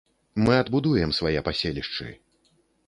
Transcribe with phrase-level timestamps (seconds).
[0.45, 2.13] Мы адбудуем свае паселішчы.